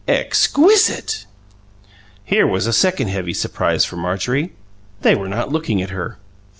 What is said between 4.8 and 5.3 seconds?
they were